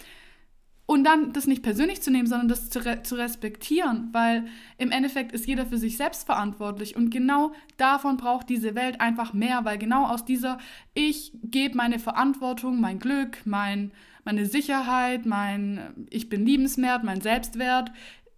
und 0.86 1.06
dann 1.06 1.32
das 1.32 1.48
nicht 1.48 1.64
persönlich 1.64 2.02
zu 2.02 2.12
nehmen, 2.12 2.28
sondern 2.28 2.50
das 2.50 2.70
zu, 2.70 2.80
re 2.84 3.04
zu 3.04 3.16
respektieren, 3.16 4.10
weil 4.12 4.46
im 4.78 4.92
Endeffekt 4.92 5.32
ist 5.32 5.48
jeder 5.48 5.66
für 5.66 5.78
sich 5.78 5.96
selbst 5.96 6.26
verantwortlich. 6.26 6.96
Und 6.96 7.10
genau 7.10 7.54
davon 7.78 8.18
braucht 8.18 8.50
diese 8.50 8.76
Welt 8.76 9.00
einfach 9.00 9.34
mehr, 9.34 9.64
weil 9.64 9.78
genau 9.78 10.06
aus 10.08 10.26
dieser, 10.26 10.58
ich 10.94 11.32
gebe 11.44 11.78
meine 11.78 12.00
Verantwortung, 12.00 12.82
mein 12.82 13.00
Glück, 13.00 13.38
mein, 13.46 13.92
meine 14.26 14.46
Sicherheit, 14.46 15.26
mein, 15.26 16.08
ich 16.10 16.28
bin 16.28 16.46
liebenswert, 16.46 17.04
mein 17.04 17.22
Selbstwert, 17.22 17.92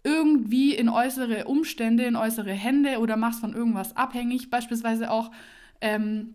irgendwie 0.04 0.72
in 0.72 0.88
äußere 0.88 1.46
Umstände, 1.46 2.04
in 2.04 2.14
äußere 2.14 2.52
Hände 2.52 3.00
oder 3.00 3.16
machst 3.16 3.40
von 3.40 3.54
irgendwas 3.54 3.96
abhängig. 3.96 4.50
Beispielsweise 4.50 5.10
auch, 5.10 5.32
ähm, 5.80 6.34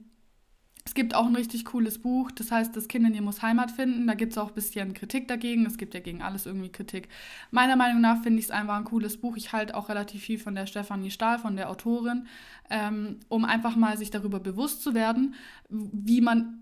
es 0.91 0.95
gibt 0.95 1.15
auch 1.15 1.25
ein 1.25 1.37
richtig 1.37 1.63
cooles 1.63 1.99
Buch, 1.99 2.31
das 2.31 2.51
heißt, 2.51 2.75
das 2.75 2.89
Kind 2.89 3.07
in 3.07 3.13
dir 3.13 3.21
muss 3.21 3.41
Heimat 3.41 3.71
finden. 3.71 4.07
Da 4.07 4.13
gibt 4.13 4.33
es 4.33 4.37
auch 4.37 4.49
ein 4.49 4.55
bisschen 4.55 4.93
Kritik 4.93 5.25
dagegen. 5.29 5.65
Es 5.65 5.77
gibt 5.77 5.93
ja 5.93 6.01
gegen 6.01 6.21
alles 6.21 6.45
irgendwie 6.45 6.67
Kritik. 6.67 7.07
Meiner 7.49 7.77
Meinung 7.77 8.01
nach 8.01 8.21
finde 8.21 8.39
ich 8.39 8.45
es 8.47 8.51
einfach 8.51 8.75
ein 8.75 8.83
cooles 8.83 9.15
Buch. 9.15 9.37
Ich 9.37 9.53
halte 9.53 9.73
auch 9.75 9.87
relativ 9.87 10.21
viel 10.21 10.37
von 10.37 10.53
der 10.53 10.65
Stefanie 10.65 11.09
Stahl, 11.09 11.39
von 11.39 11.55
der 11.55 11.69
Autorin, 11.69 12.27
ähm, 12.69 13.21
um 13.29 13.45
einfach 13.45 13.77
mal 13.77 13.97
sich 13.97 14.09
darüber 14.09 14.41
bewusst 14.41 14.81
zu 14.81 14.93
werden, 14.93 15.35
wie 15.69 16.19
man 16.19 16.59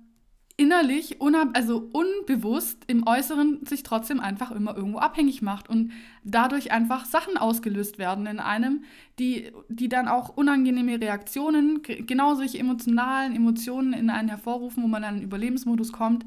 innerlich, 0.59 1.19
also 1.53 1.89
unbewusst 1.93 2.83
im 2.87 3.07
Äußeren 3.07 3.65
sich 3.65 3.81
trotzdem 3.81 4.19
einfach 4.19 4.51
immer 4.51 4.75
irgendwo 4.75 4.99
abhängig 4.99 5.41
macht 5.41 5.69
und 5.69 5.93
dadurch 6.25 6.73
einfach 6.73 7.05
Sachen 7.05 7.37
ausgelöst 7.37 7.97
werden 7.97 8.27
in 8.27 8.41
einem, 8.41 8.83
die, 9.19 9.53
die 9.69 9.87
dann 9.87 10.09
auch 10.09 10.35
unangenehme 10.35 10.99
Reaktionen, 10.99 11.81
genau 11.81 12.35
solche 12.35 12.59
emotionalen 12.59 13.33
Emotionen 13.33 13.93
in 13.93 14.09
einen 14.09 14.27
hervorrufen, 14.27 14.83
wo 14.83 14.87
man 14.87 15.01
dann 15.01 15.13
in 15.13 15.19
den 15.21 15.27
Überlebensmodus 15.27 15.93
kommt, 15.93 16.25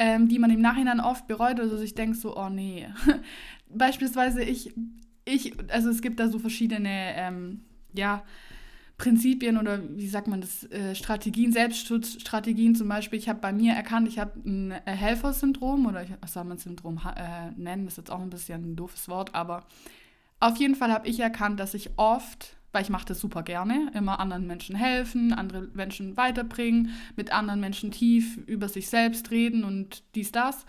ähm, 0.00 0.26
die 0.26 0.40
man 0.40 0.50
im 0.50 0.60
Nachhinein 0.60 0.98
oft 0.98 1.28
bereut 1.28 1.60
oder 1.60 1.78
sich 1.78 1.94
denkt 1.94 2.16
so, 2.16 2.36
oh 2.36 2.48
nee. 2.48 2.88
Beispielsweise 3.68 4.42
ich, 4.42 4.74
ich, 5.24 5.52
also 5.70 5.88
es 5.88 6.02
gibt 6.02 6.18
da 6.18 6.26
so 6.26 6.40
verschiedene, 6.40 7.14
ähm, 7.14 7.60
ja, 7.92 8.24
Prinzipien 8.98 9.56
oder 9.56 9.80
wie 9.96 10.08
sagt 10.08 10.26
man 10.26 10.40
das, 10.40 10.64
äh, 10.64 10.94
Strategien, 10.96 11.52
Selbstschutzstrategien 11.52 12.74
zum 12.74 12.88
Beispiel. 12.88 13.18
Ich 13.18 13.28
habe 13.28 13.38
bei 13.38 13.52
mir 13.52 13.72
erkannt, 13.74 14.08
ich 14.08 14.18
habe 14.18 14.32
ein 14.44 14.72
Helfersyndrom 14.84 15.86
oder 15.86 16.02
ich, 16.02 16.10
was 16.20 16.32
soll 16.32 16.44
man 16.44 16.58
Syndrom 16.58 17.00
äh, 17.16 17.52
nennen, 17.56 17.84
das 17.84 17.94
ist 17.94 17.98
jetzt 17.98 18.10
auch 18.10 18.20
ein 18.20 18.30
bisschen 18.30 18.72
ein 18.72 18.76
doofes 18.76 19.08
Wort, 19.08 19.34
aber 19.36 19.64
auf 20.40 20.56
jeden 20.56 20.74
Fall 20.74 20.92
habe 20.92 21.08
ich 21.08 21.20
erkannt, 21.20 21.60
dass 21.60 21.74
ich 21.74 21.90
oft, 21.96 22.56
weil 22.72 22.82
ich 22.82 22.90
mache 22.90 23.06
das 23.06 23.20
super 23.20 23.44
gerne, 23.44 23.90
immer 23.94 24.18
anderen 24.18 24.46
Menschen 24.48 24.74
helfen, 24.74 25.32
andere 25.32 25.68
Menschen 25.74 26.16
weiterbringen, 26.16 26.90
mit 27.14 27.32
anderen 27.32 27.60
Menschen 27.60 27.92
tief 27.92 28.36
über 28.46 28.68
sich 28.68 28.88
selbst 28.88 29.30
reden 29.30 29.62
und 29.62 30.02
dies, 30.16 30.32
das. 30.32 30.66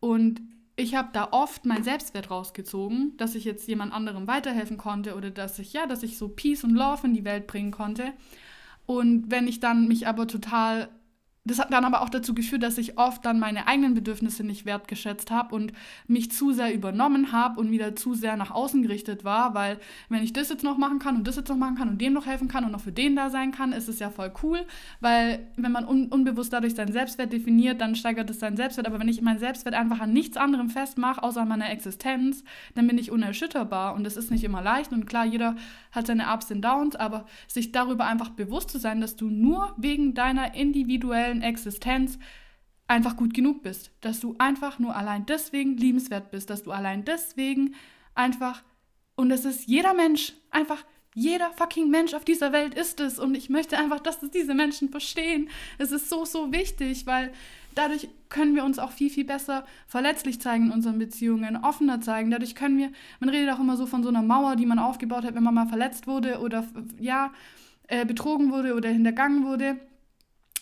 Und 0.00 0.42
ich 0.80 0.94
habe 0.94 1.10
da 1.12 1.28
oft 1.30 1.64
meinen 1.66 1.84
Selbstwert 1.84 2.30
rausgezogen, 2.30 3.16
dass 3.16 3.34
ich 3.34 3.44
jetzt 3.44 3.68
jemand 3.68 3.92
anderem 3.92 4.26
weiterhelfen 4.26 4.76
konnte 4.76 5.14
oder 5.14 5.30
dass 5.30 5.58
ich, 5.58 5.72
ja, 5.72 5.86
dass 5.86 6.02
ich 6.02 6.18
so 6.18 6.28
Peace 6.28 6.64
und 6.64 6.74
Love 6.74 7.06
in 7.06 7.14
die 7.14 7.24
Welt 7.24 7.46
bringen 7.46 7.70
konnte. 7.70 8.12
Und 8.86 9.30
wenn 9.30 9.46
ich 9.46 9.60
dann 9.60 9.86
mich 9.86 10.08
aber 10.08 10.26
total 10.26 10.88
das 11.44 11.58
hat 11.58 11.72
dann 11.72 11.86
aber 11.86 12.02
auch 12.02 12.10
dazu 12.10 12.34
geführt, 12.34 12.62
dass 12.62 12.76
ich 12.76 12.98
oft 12.98 13.24
dann 13.24 13.38
meine 13.38 13.66
eigenen 13.66 13.94
Bedürfnisse 13.94 14.44
nicht 14.44 14.66
wertgeschätzt 14.66 15.30
habe 15.30 15.54
und 15.54 15.72
mich 16.06 16.30
zu 16.30 16.52
sehr 16.52 16.74
übernommen 16.74 17.32
habe 17.32 17.58
und 17.58 17.70
wieder 17.70 17.96
zu 17.96 18.12
sehr 18.12 18.36
nach 18.36 18.50
außen 18.50 18.82
gerichtet 18.82 19.24
war, 19.24 19.54
weil 19.54 19.78
wenn 20.10 20.22
ich 20.22 20.34
das 20.34 20.50
jetzt 20.50 20.64
noch 20.64 20.76
machen 20.76 20.98
kann 20.98 21.16
und 21.16 21.26
das 21.26 21.36
jetzt 21.36 21.48
noch 21.48 21.56
machen 21.56 21.76
kann 21.76 21.88
und 21.88 22.00
dem 22.00 22.12
noch 22.12 22.26
helfen 22.26 22.48
kann 22.48 22.64
und 22.64 22.72
noch 22.72 22.82
für 22.82 22.92
den 22.92 23.16
da 23.16 23.30
sein 23.30 23.52
kann, 23.52 23.72
ist 23.72 23.88
es 23.88 23.98
ja 24.00 24.10
voll 24.10 24.32
cool, 24.42 24.66
weil 25.00 25.48
wenn 25.56 25.72
man 25.72 25.86
un 25.86 26.08
unbewusst 26.08 26.52
dadurch 26.52 26.74
seinen 26.74 26.92
Selbstwert 26.92 27.32
definiert, 27.32 27.80
dann 27.80 27.94
steigert 27.94 28.28
es 28.28 28.40
seinen 28.40 28.58
Selbstwert, 28.58 28.86
aber 28.86 29.00
wenn 29.00 29.08
ich 29.08 29.22
meinen 29.22 29.38
Selbstwert 29.38 29.74
einfach 29.74 30.00
an 30.00 30.12
nichts 30.12 30.36
anderem 30.36 30.68
festmache, 30.68 31.22
außer 31.22 31.40
an 31.40 31.48
meiner 31.48 31.70
Existenz, 31.70 32.44
dann 32.74 32.86
bin 32.86 32.98
ich 32.98 33.10
unerschütterbar 33.10 33.94
und 33.94 34.04
das 34.04 34.18
ist 34.18 34.30
nicht 34.30 34.44
immer 34.44 34.60
leicht. 34.60 34.92
Und 34.92 35.06
klar, 35.06 35.24
jeder 35.24 35.56
hat 35.92 36.06
seine 36.06 36.32
Ups 36.32 36.50
und 36.50 36.62
Downs, 36.62 36.96
aber 36.96 37.26
sich 37.48 37.72
darüber 37.72 38.06
einfach 38.06 38.30
bewusst 38.30 38.70
zu 38.70 38.78
sein, 38.78 39.00
dass 39.00 39.16
du 39.16 39.28
nur 39.28 39.74
wegen 39.76 40.14
deiner 40.14 40.54
individuellen 40.54 41.42
Existenz 41.42 42.18
einfach 42.86 43.16
gut 43.16 43.34
genug 43.34 43.62
bist. 43.62 43.92
Dass 44.00 44.20
du 44.20 44.34
einfach 44.38 44.78
nur 44.78 44.96
allein 44.96 45.26
deswegen 45.26 45.76
liebenswert 45.76 46.30
bist. 46.30 46.50
Dass 46.50 46.62
du 46.62 46.72
allein 46.72 47.04
deswegen 47.04 47.74
einfach, 48.14 48.62
und 49.14 49.30
es 49.30 49.44
ist 49.44 49.68
jeder 49.68 49.94
Mensch, 49.94 50.34
einfach 50.50 50.84
jeder 51.14 51.50
fucking 51.52 51.90
Mensch 51.90 52.14
auf 52.14 52.24
dieser 52.24 52.52
Welt 52.52 52.74
ist 52.74 53.00
es. 53.00 53.18
Und 53.18 53.34
ich 53.34 53.50
möchte 53.50 53.76
einfach, 53.76 54.00
dass 54.00 54.20
das 54.20 54.30
diese 54.30 54.54
Menschen 54.54 54.90
verstehen. 54.90 55.48
Es 55.78 55.92
ist 55.92 56.08
so, 56.08 56.24
so 56.24 56.52
wichtig, 56.52 57.06
weil 57.06 57.32
dadurch 57.74 58.08
können 58.28 58.54
wir 58.54 58.64
uns 58.64 58.78
auch 58.78 58.92
viel, 58.92 59.10
viel 59.10 59.24
besser 59.24 59.64
verletzlich 59.86 60.40
zeigen 60.40 60.66
in 60.66 60.72
unseren 60.72 60.98
Beziehungen, 60.98 61.56
offener 61.56 62.00
zeigen. 62.00 62.30
Dadurch 62.30 62.54
können 62.54 62.78
wir, 62.78 62.92
man 63.18 63.28
redet 63.28 63.52
auch 63.52 63.60
immer 63.60 63.76
so 63.76 63.86
von 63.86 64.02
so 64.02 64.08
einer 64.08 64.22
Mauer, 64.22 64.56
die 64.56 64.66
man 64.66 64.78
aufgebaut 64.78 65.24
hat, 65.24 65.34
wenn 65.34 65.42
man 65.42 65.54
mal 65.54 65.66
verletzt 65.66 66.06
wurde 66.06 66.40
oder 66.40 66.66
ja, 66.98 67.32
äh, 67.88 68.04
betrogen 68.04 68.52
wurde 68.52 68.74
oder 68.74 68.88
hintergangen 68.88 69.44
wurde 69.44 69.80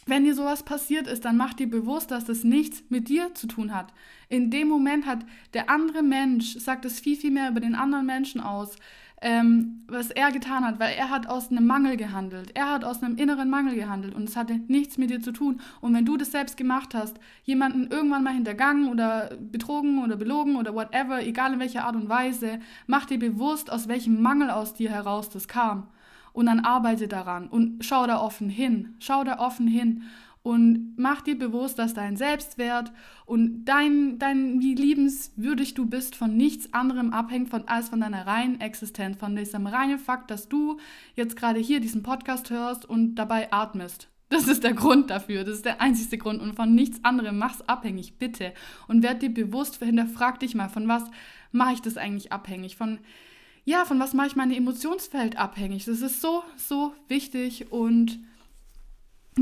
wenn 0.09 0.25
dir 0.25 0.35
sowas 0.35 0.63
passiert 0.63 1.07
ist, 1.07 1.27
dann 1.27 1.37
mach 1.37 1.53
dir 1.53 1.69
bewusst, 1.69 2.11
dass 2.11 2.25
das 2.25 2.43
nichts 2.43 2.83
mit 2.89 3.11
dir 3.11 3.35
zu 3.35 3.47
tun 3.47 3.75
hat. 3.75 3.93
In 4.31 4.51
dem 4.51 4.67
Moment 4.67 5.05
hat 5.05 5.19
der 5.53 5.69
andere 5.69 6.03
Mensch, 6.03 6.57
sagt 6.59 6.87
es 6.87 6.99
viel, 6.99 7.17
viel 7.17 7.31
mehr 7.31 7.51
über 7.51 7.61
den 7.61 7.75
anderen 7.75 8.07
Menschen 8.07 8.41
aus, 8.41 8.77
ähm, 9.21 9.85
was 9.89 10.11
er 10.11 10.31
getan 10.31 10.65
hat, 10.65 10.79
weil 10.79 10.95
er 10.95 11.11
hat 11.11 11.29
aus 11.29 11.51
einem 11.51 11.67
Mangel 11.67 11.97
gehandelt. 11.97 12.53
Er 12.55 12.71
hat 12.71 12.85
aus 12.85 13.03
einem 13.03 13.17
inneren 13.17 13.51
Mangel 13.51 13.75
gehandelt 13.75 14.15
und 14.15 14.29
es 14.29 14.37
hatte 14.37 14.61
nichts 14.69 14.99
mit 14.99 15.11
dir 15.11 15.21
zu 15.21 15.33
tun. 15.33 15.61
Und 15.81 15.95
wenn 15.95 16.05
du 16.05 16.17
das 16.17 16.31
selbst 16.31 16.57
gemacht 16.57 16.95
hast, 16.95 17.19
jemanden 17.43 17.89
irgendwann 17.89 18.23
mal 18.23 18.35
hintergangen 18.35 18.89
oder 18.89 19.31
betrogen 19.41 20.03
oder 20.03 20.17
belogen 20.17 20.57
oder 20.57 20.75
whatever, 20.75 21.23
egal 21.23 21.55
in 21.55 21.61
welcher 21.61 21.85
Art 21.85 21.97
und 21.97 22.09
Weise, 22.09 22.61
mach 22.87 23.07
dir 23.07 23.19
bewusst, 23.19 23.73
aus 23.73 23.89
welchem 23.89 24.23
Mangel 24.23 24.51
aus 24.51 24.75
dir 24.75 24.91
heraus 24.91 25.31
das 25.31 25.49
kam 25.49 25.89
und 26.33 26.47
dann 26.47 26.61
arbeite 26.61 27.09
daran 27.09 27.49
und 27.49 27.85
schau 27.85 28.07
da 28.07 28.21
offen 28.21 28.49
hin. 28.49 28.95
Schau 29.01 29.25
da 29.25 29.41
offen 29.41 29.67
hin 29.67 30.05
und 30.43 30.95
mach 30.97 31.21
dir 31.21 31.39
bewusst, 31.39 31.79
dass 31.79 31.95
dein 31.95 32.17
Selbstwert 32.17 32.93
und 33.27 33.65
dein, 33.65 34.19
dein 34.19 34.61
wie 34.61 34.75
liebenswürdig 34.75 35.75
du 35.75 35.87
bist 35.87 36.17
von 36.17 36.37
nichts 36.37 36.73
anderem 36.73 37.13
abhängt 37.13 37.51
von, 37.51 37.67
als 37.69 37.89
von 37.89 38.01
deiner 38.01 38.27
reinen 38.27 38.61
Existenz, 38.61 39.19
von 39.19 39.37
diesem 39.37 39.67
reinen 39.67 39.99
Fakt, 39.99 40.31
dass 40.31 40.49
du 40.49 40.79
jetzt 41.15 41.37
gerade 41.37 41.61
hier 41.61 41.81
diesen 41.81 42.03
Podcast 42.03 42.51
hörst 42.51 42.85
und 42.85 43.17
dabei 43.17 43.53
atmest. 43.53 44.09
Das 44.31 44.47
ist 44.47 44.63
der 44.63 44.75
Grund 44.75 45.11
dafür. 45.11 45.45
Das 45.45 45.55
ist 45.55 45.65
der 45.65 45.81
einzige 45.81 46.19
Grund. 46.19 46.43
Und 46.43 46.55
von 46.55 46.75
nichts 46.75 47.03
anderem 47.03 47.39
mach's 47.39 47.63
abhängig, 47.63 48.19
bitte. 48.19 48.53
Und 48.87 49.03
werd 49.03 49.23
dir 49.23 49.33
bewusst, 49.33 49.83
hinterfrag 49.83 50.39
dich 50.41 50.55
mal, 50.55 50.69
von 50.69 50.87
was 50.87 51.05
mache 51.51 51.75
ich 51.75 51.83
das 51.83 51.97
eigentlich 51.97 52.31
abhängig? 52.31 52.77
Von 52.77 52.99
ja, 53.65 53.85
von 53.85 54.01
was 54.01 54.15
mache 54.15 54.29
ich 54.29 54.37
mein 54.37 54.51
Emotionsfeld 54.51 55.37
abhängig? 55.37 55.85
Das 55.85 56.01
ist 56.01 56.23
so, 56.23 56.43
so 56.57 56.95
wichtig 57.07 57.71
und 57.71 58.19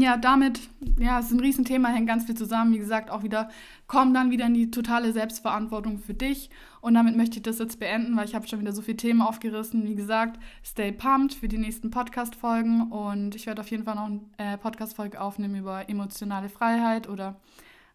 ja, 0.00 0.16
damit, 0.16 0.60
ja, 0.98 1.18
es 1.18 1.26
ist 1.26 1.32
ein 1.32 1.40
Riesenthema, 1.40 1.88
hängt 1.88 2.06
ganz 2.06 2.24
viel 2.24 2.36
zusammen. 2.36 2.72
Wie 2.72 2.78
gesagt, 2.78 3.10
auch 3.10 3.22
wieder, 3.22 3.48
komm 3.86 4.14
dann 4.14 4.30
wieder 4.30 4.46
in 4.46 4.54
die 4.54 4.70
totale 4.70 5.12
Selbstverantwortung 5.12 5.98
für 5.98 6.14
dich. 6.14 6.50
Und 6.80 6.94
damit 6.94 7.16
möchte 7.16 7.36
ich 7.36 7.42
das 7.42 7.58
jetzt 7.58 7.78
beenden, 7.78 8.16
weil 8.16 8.26
ich 8.26 8.34
habe 8.34 8.46
schon 8.46 8.60
wieder 8.60 8.72
so 8.72 8.82
viele 8.82 8.96
Themen 8.96 9.22
aufgerissen. 9.22 9.86
Wie 9.86 9.94
gesagt, 9.94 10.38
stay 10.64 10.92
pumped 10.92 11.34
für 11.34 11.48
die 11.48 11.58
nächsten 11.58 11.90
Podcast-Folgen. 11.90 12.90
Und 12.90 13.34
ich 13.34 13.46
werde 13.46 13.60
auf 13.60 13.70
jeden 13.70 13.84
Fall 13.84 13.94
noch 13.94 14.06
eine 14.06 14.20
äh, 14.38 14.58
Podcast-Folge 14.58 15.20
aufnehmen 15.20 15.56
über 15.56 15.88
emotionale 15.88 16.48
Freiheit 16.48 17.08
oder 17.08 17.36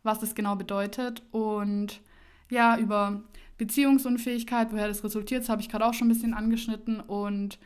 was 0.04 0.20
das 0.20 0.36
genau 0.36 0.56
bedeutet. 0.56 1.24
Und 1.32 2.02
ja, 2.50 2.78
über 2.78 3.22
Beziehungsunfähigkeit, 3.58 4.72
woher 4.72 4.88
das 4.88 5.04
resultiert, 5.04 5.44
das 5.44 5.50
habe 5.50 5.62
ich 5.62 5.70
gerade 5.70 5.86
auch 5.86 5.94
schon 5.94 6.08
ein 6.08 6.14
bisschen 6.14 6.34
angeschnitten. 6.34 7.00
Und 7.00 7.60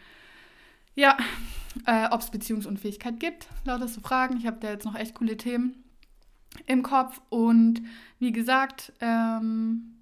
ja, 0.96 1.18
äh, 1.86 2.08
ob 2.10 2.22
es 2.22 2.32
Beziehungsunfähigkeit 2.32 3.20
gibt, 3.20 3.48
lauter 3.66 3.88
so 3.88 4.02
Fragen. 4.02 4.38
Ich 4.38 4.48
habe 4.48 4.58
da 4.60 4.70
jetzt 4.70 4.86
noch 4.86 4.96
echt 4.96 5.16
coole 5.16 5.38
Themen 5.38 5.84
im 6.66 6.84
Kopf. 6.84 7.22
Und 7.30 7.82
wie 8.20 8.32
gesagt, 8.32 8.94
ähm, 9.02 9.96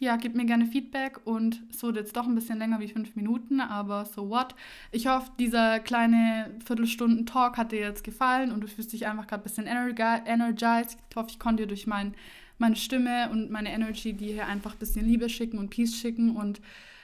ja, 0.00 0.16
gib 0.16 0.34
mir 0.34 0.46
gerne 0.46 0.66
Feedback 0.66 1.20
und 1.26 1.62
es 1.70 1.82
wurde 1.82 2.00
jetzt 2.00 2.16
doch 2.16 2.26
ein 2.26 2.34
bisschen 2.34 2.58
länger 2.58 2.80
wie 2.80 2.88
fünf 2.88 3.14
Minuten, 3.16 3.60
aber 3.60 4.06
so 4.06 4.30
what. 4.30 4.54
Ich 4.92 5.06
hoffe, 5.06 5.30
dieser 5.38 5.78
kleine 5.78 6.50
Viertelstunden-Talk 6.64 7.58
hat 7.58 7.72
dir 7.72 7.80
jetzt 7.80 8.02
gefallen 8.02 8.50
und 8.50 8.62
du 8.62 8.66
fühlst 8.66 8.94
dich 8.94 9.06
einfach 9.06 9.26
gerade 9.26 9.42
ein 9.42 9.44
bisschen 9.44 9.66
energized. 9.66 10.98
Ich 11.10 11.16
hoffe, 11.16 11.28
ich 11.28 11.38
konnte 11.38 11.64
dir 11.64 11.68
durch 11.68 11.86
meinen 11.86 12.14
meine 12.56 12.76
Stimme 12.76 13.30
und 13.30 13.50
meine 13.50 13.72
Energy, 13.72 14.12
die 14.12 14.32
hier 14.32 14.46
einfach 14.46 14.74
ein 14.74 14.78
bisschen 14.78 15.06
Liebe 15.06 15.28
schicken 15.28 15.58
und 15.58 15.70
Peace 15.70 15.96
schicken 15.96 16.36
und 16.36 16.60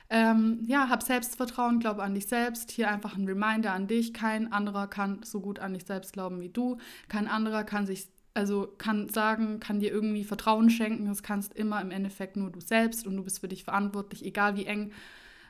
ähm, 0.09 0.61
ja, 0.67 0.89
hab 0.89 1.03
Selbstvertrauen, 1.03 1.81
glaube 1.81 2.03
an 2.03 2.15
dich 2.15 2.27
selbst. 2.27 2.71
Hier 2.71 2.91
einfach 2.91 3.17
ein 3.17 3.27
Reminder 3.27 3.73
an 3.73 3.87
dich. 3.87 4.15
Kein 4.15 4.53
anderer 4.53 4.87
kann 4.87 5.23
so 5.23 5.41
gut 5.41 5.59
an 5.59 5.75
dich 5.75 5.85
selbst 5.85 6.13
glauben 6.13 6.41
wie 6.41 6.49
du. 6.49 6.79
Kein 7.09 7.27
anderer 7.27 7.65
kann 7.65 7.87
sich, 7.87 8.09
also 8.35 8.69
kann 8.79 9.09
sagen, 9.09 9.59
kann 9.61 9.81
dir 9.81 9.91
irgendwie 9.91 10.25
Vertrauen 10.25 10.71
schenken. 10.71 11.07
Das 11.07 11.23
kannst 11.23 11.55
immer 11.55 11.81
im 11.81 11.91
Endeffekt 11.91 12.37
nur 12.37 12.51
du 12.51 12.61
selbst 12.61 13.07
und 13.07 13.17
du 13.17 13.25
bist 13.25 13.41
für 13.41 13.49
dich 13.49 13.65
verantwortlich, 13.65 14.25
egal 14.25 14.57
wie 14.57 14.67
eng 14.67 14.93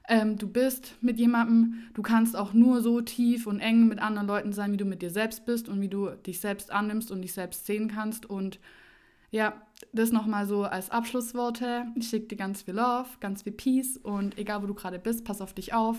ähm, 0.08 0.38
du 0.38 0.48
bist 0.48 0.94
mit 1.00 1.18
jemandem. 1.18 1.88
Du 1.94 2.02
kannst 2.02 2.36
auch 2.36 2.52
nur 2.52 2.80
so 2.80 3.00
tief 3.00 3.46
und 3.46 3.60
eng 3.60 3.88
mit 3.88 3.98
anderen 3.98 4.26
Leuten 4.26 4.52
sein, 4.52 4.72
wie 4.72 4.76
du 4.76 4.84
mit 4.84 5.02
dir 5.02 5.10
selbst 5.10 5.44
bist 5.44 5.68
und 5.68 5.80
wie 5.80 5.88
du 5.88 6.10
dich 6.10 6.40
selbst 6.40 6.70
annimmst 6.70 7.10
und 7.10 7.22
dich 7.22 7.32
selbst 7.32 7.66
sehen 7.66 7.88
kannst 7.88 8.26
und 8.26 8.60
ja, 9.30 9.60
das 9.92 10.12
nochmal 10.12 10.46
so 10.46 10.64
als 10.64 10.90
Abschlussworte. 10.90 11.86
Ich 11.94 12.08
schicke 12.08 12.28
dir 12.28 12.36
ganz 12.36 12.62
viel 12.62 12.74
Love, 12.74 13.08
ganz 13.20 13.42
viel 13.42 13.52
Peace 13.52 13.96
und 13.96 14.38
egal 14.38 14.62
wo 14.62 14.66
du 14.66 14.74
gerade 14.74 14.98
bist, 14.98 15.24
pass 15.24 15.40
auf 15.40 15.54
dich 15.54 15.74
auf. 15.74 15.96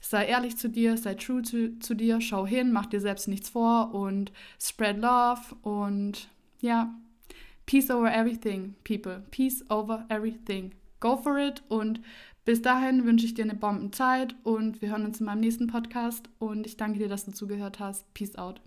Sei 0.00 0.26
ehrlich 0.26 0.56
zu 0.56 0.68
dir, 0.68 0.96
sei 0.96 1.14
true 1.14 1.42
zu, 1.42 1.78
zu 1.78 1.94
dir, 1.94 2.20
schau 2.20 2.46
hin, 2.46 2.72
mach 2.72 2.86
dir 2.86 3.00
selbst 3.00 3.28
nichts 3.28 3.48
vor 3.48 3.94
und 3.94 4.32
spread 4.60 4.98
love 4.98 5.40
und 5.62 6.28
ja, 6.60 6.94
peace 7.66 7.90
over 7.90 8.12
everything, 8.12 8.74
people. 8.84 9.24
Peace 9.30 9.64
over 9.70 10.06
everything. 10.08 10.72
Go 11.00 11.16
for 11.16 11.38
it 11.38 11.62
und 11.68 12.00
bis 12.44 12.62
dahin 12.62 13.04
wünsche 13.04 13.26
ich 13.26 13.34
dir 13.34 13.44
eine 13.44 13.56
Bombenzeit 13.56 14.36
und 14.44 14.80
wir 14.80 14.90
hören 14.90 15.04
uns 15.04 15.18
in 15.18 15.26
meinem 15.26 15.40
nächsten 15.40 15.66
Podcast 15.66 16.28
und 16.38 16.64
ich 16.64 16.76
danke 16.76 17.00
dir, 17.00 17.08
dass 17.08 17.24
du 17.24 17.32
zugehört 17.32 17.80
hast. 17.80 18.12
Peace 18.14 18.36
out. 18.36 18.60